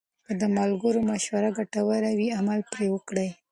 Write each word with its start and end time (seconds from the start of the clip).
که 0.25 0.31
د 0.41 0.43
ملګرو 0.57 0.99
مشوره 1.09 1.49
ګټوره 1.57 2.11
وي، 2.17 2.27
عمل 2.39 2.59
پرې 2.71 2.87
وکړئ. 2.91 3.29